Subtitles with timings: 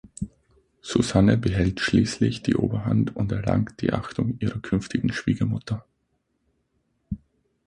[0.81, 5.85] Susanne behält schließlich die Oberhand und erlangt die Achtung ihrer künftigen Schwiegermutter.